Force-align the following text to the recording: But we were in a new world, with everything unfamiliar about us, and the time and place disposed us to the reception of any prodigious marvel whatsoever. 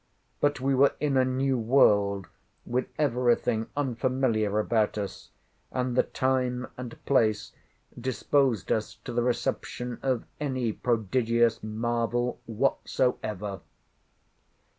But 0.39 0.59
we 0.59 0.73
were 0.73 0.95
in 0.99 1.15
a 1.15 1.23
new 1.23 1.59
world, 1.59 2.25
with 2.65 2.87
everything 2.97 3.67
unfamiliar 3.77 4.57
about 4.57 4.97
us, 4.97 5.29
and 5.71 5.95
the 5.95 6.01
time 6.01 6.65
and 6.75 6.97
place 7.05 7.51
disposed 7.99 8.71
us 8.71 8.95
to 9.03 9.13
the 9.13 9.21
reception 9.21 9.99
of 10.01 10.25
any 10.39 10.71
prodigious 10.73 11.61
marvel 11.61 12.41
whatsoever. 12.47 13.61